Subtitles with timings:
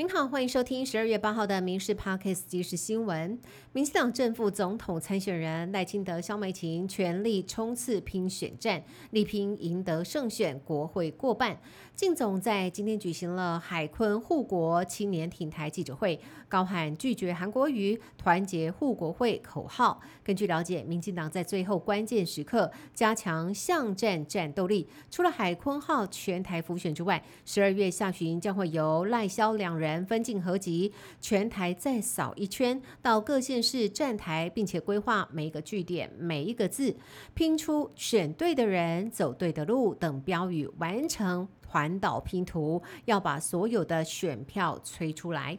[0.00, 3.38] 您好，欢迎收听十二月八号的《民事 Parkes》即时新闻。
[3.72, 11.60] 民进党正副总统参选人赖清德、萧美琴全力冲刺拼选战，力拼赢得胜选，国会过半。
[11.94, 20.00] 靳总在今天举行了海坤护国青年挺台记者会，高喊拒绝韩国瑜、团结护国会口号。
[20.24, 29.89] 根据了解，民进党在最后关键时刻加强巷战战斗力，除了海坤号全台浮选之外，十二月下旬将会由赖萧两人。
[30.06, 36.94] 分进合集，全台再扫一圈，到各县市站台，并且规划每一个据点、每一个字，
[37.34, 45.58] 拼出选对的人、走对的路等标语，完成环岛拼图，要把所有的选票催出来。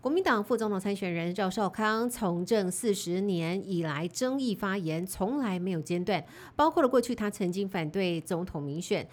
[0.00, 6.22] 国民党副总统参选人赵少康从政四十年以来，争议发言从来没有间断，
[6.54, 9.08] 包括了过去他曾经反对总统民选。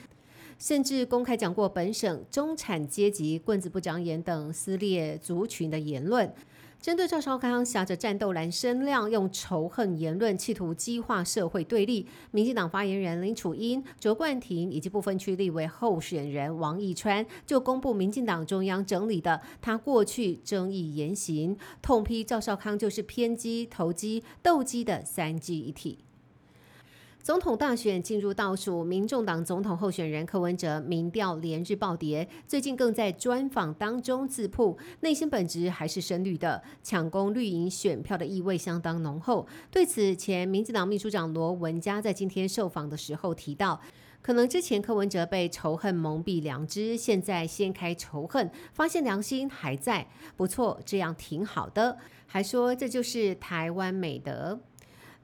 [0.61, 6.31] 甚至公开讲过本省中产阶级棍子不长眼等撕裂族群的言论，
[6.79, 12.05] 针对赵少康挟着战斗蓝声量，用仇恨言论企图激化社会对立。
[12.29, 25.97] 民进党发言人林楚英、卓冠廷以及部分区立委候选人王义川就公布民进党中央整理的他过去争议言行，痛批赵少康就是偏激、投机、斗鸡的三机一体。
[27.23, 39.45] 总统大选进入倒数，民众党总统候选人柯文哲民调连日暴跌，最近更在专访当中自曝内心本质还是深绿的，抢攻绿营选票的意味相当浓厚。
[39.69, 43.79] 对此前民进党秘书长罗文嘉在今天受访的时候提到，
[44.23, 54.59] 可能之前柯文哲被仇恨蒙蔽良知，现在掀开仇恨，发现良心还在，不错，这样挺好的，还说这就是台湾美德。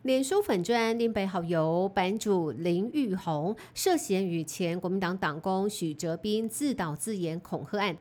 [0.07, 7.97] 脸书粉砖林北好友版主林玉红涉嫌与前国民党党工许哲斌自导自演恐吓案，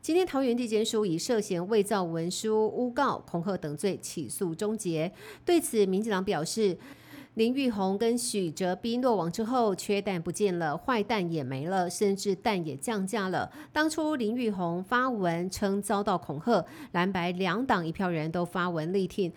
[0.00, 5.10] 今天桃园地检署以涉嫌伪造文书、诬告、恐吓等罪起诉终结。
[5.44, 6.78] 对此，民进党表示，
[7.34, 13.50] 林玉红跟许哲斌落网之后，缺蛋不见了，坏蛋也没了，甚至蛋也降价了。
[13.72, 19.32] 当初林玉红发文称遭到恐吓，蓝白两党一票人都发文力挺。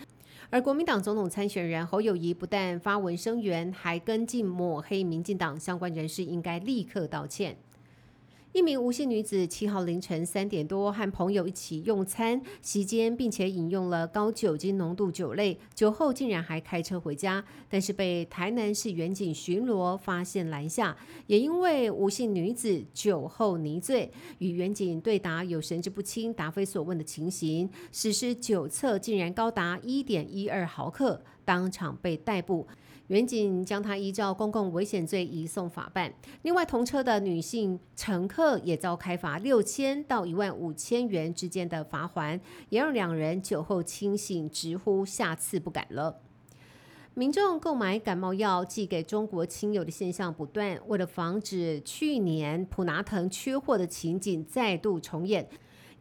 [0.52, 7.56] 而国民党总统参选人侯友谊不但发文声援，还跟进抹黑民进党相关人士，应该立刻道歉。
[8.54, 20.98] 一名吴姓女子七号凌晨三点多和朋友一起用餐席间，并且饮用了高酒精浓度酒类，酒后竟然还开车回家，但是被台南市远警巡逻发现拦下。
[21.28, 32.66] 也因为吴姓女子酒后泥醉，与远警对答有神志不清、答非所问的情形，实施酒测竟然高达一点一二毫克，当场被逮捕。
[33.08, 36.14] 远警将他依照公共危险罪移送法办。
[36.44, 42.40] 另外，同车的女性乘客也遭开罚六千到一万五千元之间的罚还，
[42.70, 46.22] 也让两人酒后清醒，直呼下次不敢了。
[47.14, 55.50] 民众购买感冒药寄给中国亲友的现象不断，为了防止去年普拿疼缺货的情景再度重演。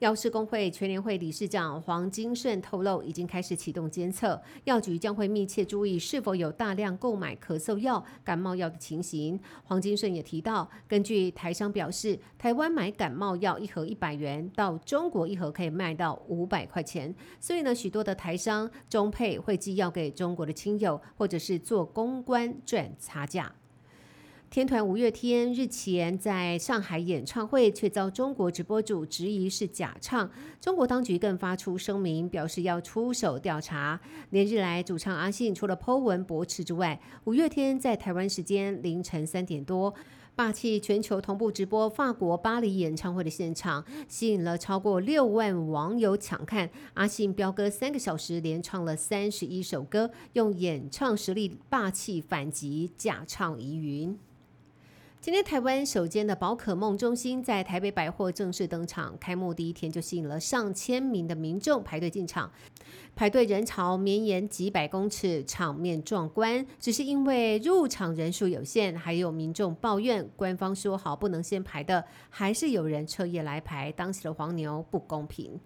[0.01, 9.39] 药师工会全联会理事长黄金顺透露，已经开始启动监测，药局将会密切注意是否有大量购买咳嗽药、感冒药的情形。
[9.63, 23.55] 黄金顺也提到，根据台商表示，台湾买感冒药一盒一百元，到中国一盒可以卖到五百块钱，所以呢，许多的台商中配会寄药给中国的亲友，或者是做公关赚差价。
[24.51, 30.29] 天团五月天日前在上海演唱会，却遭中国直播主质疑是假唱。
[30.61, 34.01] 中国当局更发出声明，表示要出手调查。
[34.31, 39.95] 连日来，主唱阿信除了 Po 文驳斥之外，五月天在台湾时间凌晨三点多，
[40.35, 46.69] 霸气全球同步直播法国巴黎演唱会的现场，吸引了超过六万网友抢看。
[46.95, 54.19] 阿信飙歌三个小时，连唱了三十一首歌，用演唱实力霸气反击假唱疑云。
[55.23, 62.51] 今天台湾首间的宝可梦中心在台北百货正式登场，开幕第一天就吸引了上千名的民众排队进场，
[63.15, 66.67] 排队人潮绵延几百公尺，场面壮观。
[66.79, 75.61] 只是因为入场人数有限，还有民众抱怨，官方说好不能先排的，还是有人彻夜来排，当起了黄牛，不公平。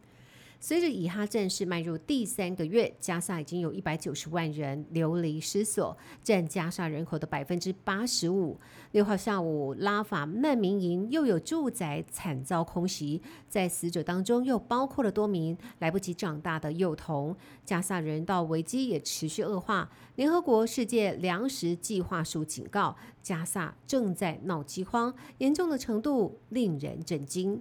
[0.67, 8.59] 随着以哈战事迈入第三个月，加沙已经有一百九十万人流离失所，占加沙人口的百分之八十五。
[8.93, 17.37] 六号下午，拉法难民营又有住宅惨遭空袭，在死者当中又包括了多名来不及长大的幼童。
[17.67, 19.91] 加沙人道危机也持续恶化。
[20.17, 27.61] 联合国世界粮食计划署警告，加沙正在闹饥荒，严重的程度令人震惊。